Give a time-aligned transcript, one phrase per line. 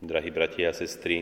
[0.00, 1.20] Drahí bratia a sestry,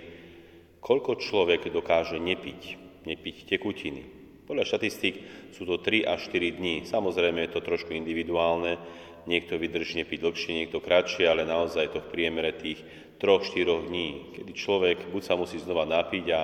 [0.78, 2.78] koľko človek dokáže nepiť,
[3.10, 4.06] nepiť tekutiny?
[4.46, 5.14] Podľa štatistík
[5.50, 6.86] sú to 3 až 4 dní.
[6.86, 8.78] Samozrejme je to trošku individuálne,
[9.26, 12.78] niekto vydrží nepiť dlhšie, niekto kratšie, ale naozaj je to v priemere tých
[13.18, 16.42] 3-4 dní, kedy človek buď sa musí znova napiť a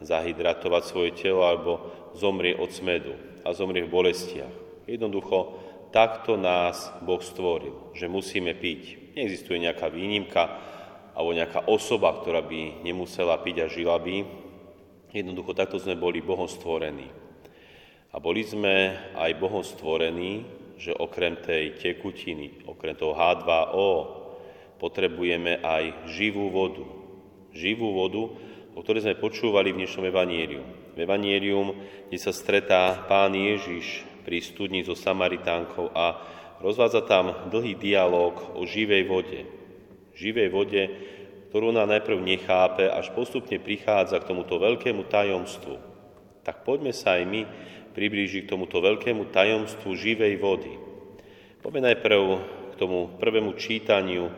[0.00, 3.12] zahydratovať svoje telo, alebo zomrie od smedu
[3.44, 4.88] a zomrie v bolestiach.
[4.88, 5.60] Jednoducho,
[5.92, 9.12] takto nás Boh stvoril, že musíme piť.
[9.12, 10.72] Neexistuje nejaká výnimka,
[11.16, 14.20] alebo nejaká osoba, ktorá by nemusela piť a žila by.
[15.16, 17.08] Jednoducho takto sme boli Bohom stvorení.
[18.12, 20.44] A boli sme aj Bohom stvorení,
[20.76, 23.92] že okrem tej tekutiny, okrem toho H2O,
[24.76, 26.84] potrebujeme aj živú vodu.
[27.56, 28.36] Živú vodu,
[28.76, 30.60] o ktorej sme počúvali v dnešnom evaníliu.
[30.92, 31.80] V evanílium,
[32.12, 36.20] kde sa stretá pán Ježiš pri studni so Samaritánkou a
[36.60, 39.40] rozvádza tam dlhý dialog o živej vode
[40.16, 40.82] živej vode,
[41.52, 45.78] ktorú ona najprv nechápe, až postupne prichádza k tomuto veľkému tajomstvu.
[46.42, 47.40] Tak poďme sa aj my
[47.92, 50.72] priblížiť k tomuto veľkému tajomstvu živej vody.
[51.60, 52.20] Poďme najprv
[52.72, 54.32] k tomu prvému čítaniu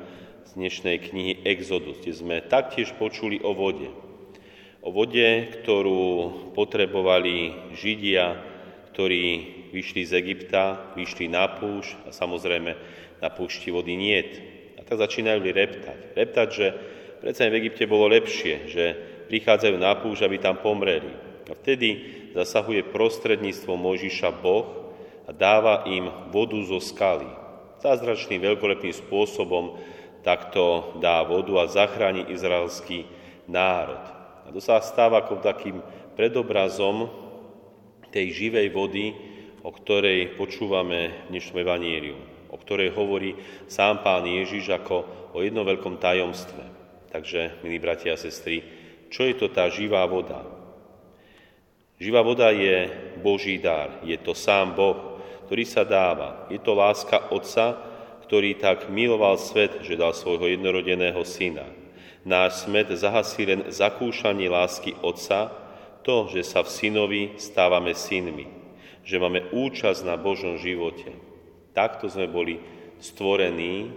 [0.47, 3.91] z dnešnej knihy Exodus, kde sme taktiež počuli o vode.
[4.83, 8.39] O vode, ktorú potrebovali Židia,
[8.95, 9.25] ktorí
[9.75, 12.73] vyšli z Egypta, vyšli na púšť a samozrejme
[13.19, 14.58] na púšti vody niet
[14.89, 15.99] tak začínajú reptať.
[16.17, 16.67] Reptať, že
[17.21, 18.85] predsa v Egypte bolo lepšie, že
[19.29, 21.13] prichádzajú na púž, aby tam pomreli.
[21.45, 24.97] A vtedy zasahuje prostredníctvo Mojžiša Boh
[25.29, 27.29] a dáva im vodu zo skaly.
[27.85, 29.77] Zázračným veľkolepým spôsobom
[30.25, 33.05] takto dá vodu a zachráni izraelský
[33.45, 34.01] národ.
[34.45, 35.85] A to sa stáva ako takým
[36.17, 37.13] predobrazom
[38.09, 39.13] tej živej vody,
[39.61, 43.37] o ktorej počúvame v dnešnom evaníliu o ktorej hovorí
[43.69, 44.97] sám pán Ježiš ako
[45.37, 46.65] o jednom veľkom tajomstve.
[47.09, 48.61] Takže, milí bratia a sestry,
[49.09, 50.45] čo je to tá živá voda?
[51.99, 55.19] Živá voda je Boží dar, je to sám Boh,
[55.49, 56.47] ktorý sa dáva.
[56.53, 57.75] Je to láska Otca,
[58.29, 61.65] ktorý tak miloval svet, že dal svojho jednorodeného syna.
[62.29, 65.49] Náš smet zahasí len zakúšanie lásky Otca,
[66.05, 68.47] to, že sa v synovi stávame synmi,
[69.03, 71.28] že máme účasť na Božom živote.
[71.79, 72.59] Takto sme boli
[72.99, 73.95] stvorení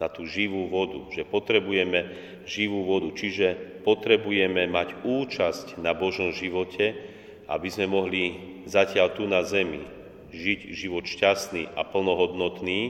[0.00, 2.08] na tú živú vodu, že potrebujeme
[2.48, 6.96] živú vodu, čiže potrebujeme mať účasť na Božom živote,
[7.52, 8.22] aby sme mohli
[8.64, 9.84] zatiaľ tu na zemi
[10.32, 12.80] žiť život šťastný a plnohodnotný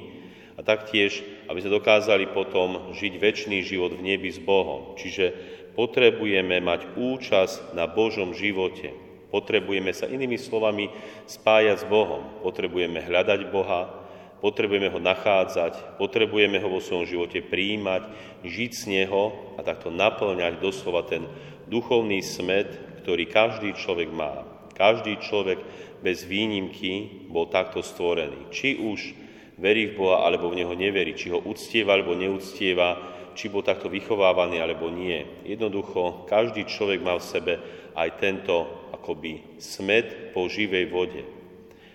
[0.55, 4.95] a taktiež, aby sme dokázali potom žiť väčší život v nebi s Bohom.
[4.95, 5.35] Čiže
[5.75, 9.04] potrebujeme mať účasť na Božom živote.
[9.34, 10.95] Potrebujeme sa inými slovami
[11.27, 12.22] spájať s Bohom.
[12.47, 13.91] Potrebujeme hľadať Boha,
[14.39, 18.06] potrebujeme ho nachádzať, potrebujeme ho vo svojom živote príjmať,
[18.47, 21.27] žiť z Neho a takto naplňať doslova ten
[21.67, 22.71] duchovný smet,
[23.03, 24.47] ktorý každý človek má.
[24.78, 25.59] Každý človek
[25.99, 28.55] bez výnimky bol takto stvorený.
[28.55, 29.24] Či už
[29.59, 33.91] verí v Boha, alebo v Neho neverí, či ho uctieva, alebo neuctieva, či bol takto
[33.91, 35.27] vychovávaný, alebo nie.
[35.47, 37.55] Jednoducho, každý človek má v sebe
[37.95, 41.23] aj tento akoby smet po živej vode.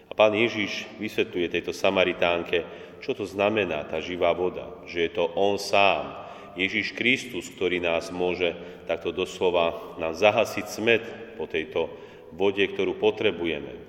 [0.08, 2.64] A pán Ježiš vysvetľuje tejto Samaritánke,
[3.00, 4.68] čo to znamená tá živá voda.
[4.88, 6.28] Že je to On sám,
[6.60, 8.52] Ježiš Kristus, ktorý nás môže
[8.84, 11.04] takto doslova nám zahasiť smet
[11.40, 11.88] po tejto
[12.36, 13.89] vode, ktorú potrebujeme.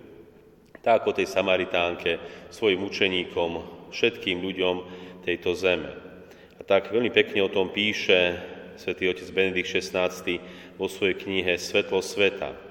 [0.81, 2.17] Tak ako tej Samaritánke,
[2.49, 3.51] svojim učeníkom,
[3.93, 4.77] všetkým ľuďom
[5.25, 5.93] tejto zeme.
[6.57, 8.41] A tak veľmi pekne o tom píše
[8.81, 10.09] svätý otec Benedikt XVI
[10.81, 12.71] vo svojej knihe Svetlo sveta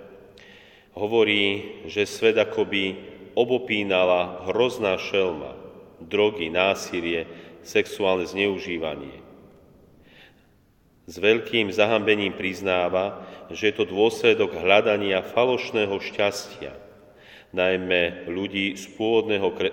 [0.99, 2.99] hovorí, že svet akoby
[3.37, 5.55] obopínala hrozná šelma,
[6.03, 7.23] drogy, násilie,
[7.63, 9.23] sexuálne zneužívanie.
[11.09, 16.75] S veľkým zahambením priznáva, že je to dôsledok hľadania falošného šťastia,
[17.55, 18.85] najmä ľudí z,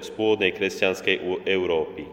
[0.01, 2.09] z pôvodnej kresťanskej Európy,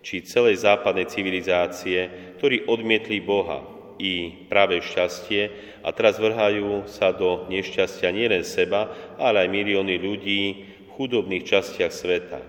[0.00, 5.48] či celej západnej civilizácie, ktorí odmietli Boha, i práve šťastie
[5.80, 10.40] a teraz vrhajú sa do nešťastia nielen seba, ale aj milióny ľudí
[10.84, 12.40] v chudobných častiach sveta.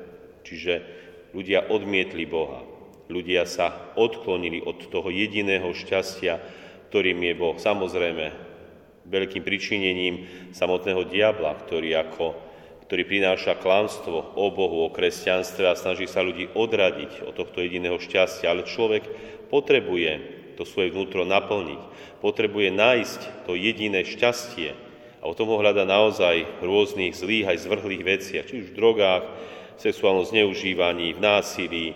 [0.43, 0.73] Čiže
[1.31, 2.63] ľudia odmietli Boha.
[3.07, 6.39] Ľudia sa odklonili od toho jediného šťastia,
[6.91, 7.55] ktorým je Boh.
[7.55, 8.46] Samozrejme,
[9.07, 10.15] veľkým pričinením
[10.51, 12.35] samotného diabla, ktorý, ako,
[12.87, 17.99] ktorý prináša klamstvo o Bohu, o kresťanstve a snaží sa ľudí odradiť od tohto jediného
[17.99, 18.51] šťastia.
[18.51, 19.07] Ale človek
[19.47, 21.81] potrebuje to svoje vnútro naplniť.
[22.19, 24.73] Potrebuje nájsť to jediné šťastie
[25.21, 29.23] a o tom ho hľada naozaj rôznych zlých aj zvrhlých veciach, či už v drogách,
[29.77, 31.87] v sexuálnom zneužívaní, v násilí,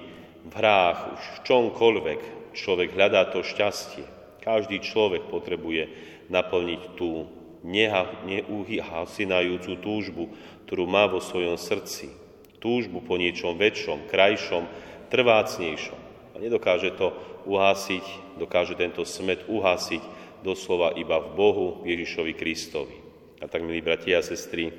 [0.45, 2.21] v hrách, už v čomkoľvek.
[2.51, 4.20] človek hľadá to šťastie.
[4.41, 5.85] Každý človek potrebuje
[6.33, 7.29] naplniť tú
[7.61, 10.33] neuhasinajúcu túžbu,
[10.65, 12.09] ktorú má vo svojom srdci.
[12.57, 14.65] Túžbu po niečom väčšom, krajšom,
[15.13, 15.99] trvácnejšom.
[16.33, 17.13] A nedokáže to
[17.45, 18.05] uhásiť,
[18.41, 20.01] dokáže tento smet uhásiť
[20.41, 22.97] doslova iba v Bohu, Ježišovi Kristovi.
[23.41, 24.69] A tak, milí bratia a sestry,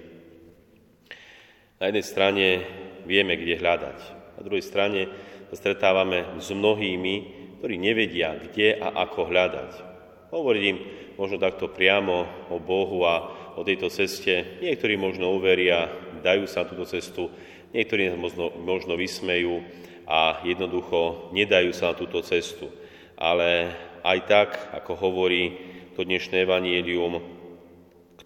[1.82, 2.46] na jednej strane
[3.10, 3.98] vieme, kde hľadať.
[4.38, 5.10] Na druhej strane
[5.50, 9.70] sa stretávame s mnohými, ktorí nevedia, kde a ako hľadať.
[10.34, 10.82] Hovorím
[11.14, 14.58] možno takto priamo o Bohu a o tejto ceste.
[14.58, 15.86] Niektorí možno uveria,
[16.26, 17.30] dajú sa na túto cestu,
[17.70, 19.62] niektorí možno, možno vysmejú
[20.10, 22.66] a jednoducho nedajú sa na túto cestu.
[23.14, 23.70] Ale
[24.02, 25.54] aj tak, ako hovorí
[25.94, 27.22] to dnešné evanielium,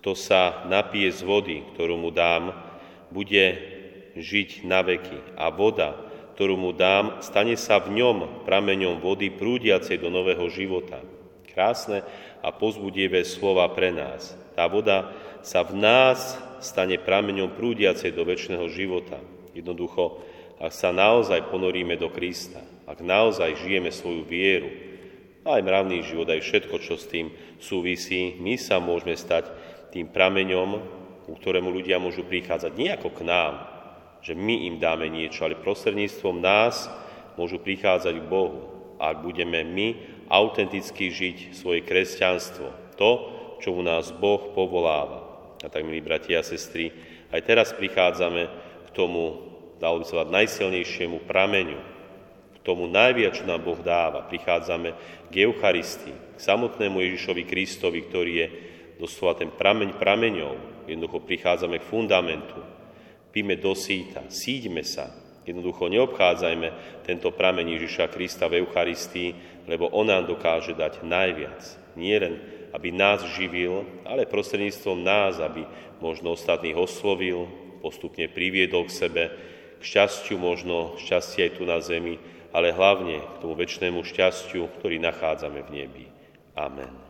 [0.00, 2.56] kto sa napije z vody, ktorú mu dám,
[3.12, 3.52] bude
[4.16, 5.36] žiť na veky.
[5.36, 6.05] A voda,
[6.36, 11.00] ktorú mu dám, stane sa v ňom prameňom vody prúdiacej do nového života.
[11.48, 12.04] Krásne
[12.44, 14.36] a pozbudivé slova pre nás.
[14.52, 19.16] Tá voda sa v nás stane prameňom prúdiacej do väčšného života.
[19.56, 20.20] Jednoducho,
[20.60, 24.68] ak sa naozaj ponoríme do Krista, ak naozaj žijeme svoju vieru,
[25.48, 29.48] aj mravný život, aj všetko, čo s tým súvisí, my sa môžeme stať
[29.88, 30.84] tým prameňom,
[31.24, 33.75] ku ktorému ľudia môžu prichádzať nie ako k nám,
[34.26, 36.90] že my im dáme niečo, ale prostredníctvom nás
[37.38, 38.75] môžu prichádzať k Bohu.
[38.99, 39.94] Ak budeme my
[40.26, 43.11] autenticky žiť svoje kresťanstvo, to,
[43.62, 45.23] čo u nás Boh povoláva.
[45.62, 46.90] A tak, milí bratia a sestry,
[47.31, 48.50] aj teraz prichádzame
[48.82, 49.46] k tomu,
[49.78, 51.81] dalo by sa povedať, najsilnejšiemu prameňu,
[52.50, 54.26] k tomu najviac, čo nám Boh dáva.
[54.26, 54.90] Prichádzame
[55.31, 58.46] k Eucharistii, k samotnému Ježišovi Kristovi, ktorý je
[58.99, 60.82] doslova ten prameň prameňov.
[60.90, 62.75] Jednoducho prichádzame k fundamentu.
[63.36, 65.12] Píme do síta, síďme sa.
[65.44, 69.36] Jednoducho neobchádzajme tento prameň Ježiša Krista v Eucharistii,
[69.68, 71.60] lebo On nám dokáže dať najviac.
[72.00, 72.40] Nie len,
[72.72, 75.68] aby nás živil, ale prostredníctvom nás, aby
[76.00, 77.44] možno ostatných oslovil,
[77.84, 79.24] postupne priviedol k sebe,
[79.78, 82.16] k šťastiu možno, šťastie aj tu na zemi,
[82.56, 86.04] ale hlavne k tomu väčšnému šťastiu, ktorý nachádzame v nebi.
[86.56, 87.05] Amen.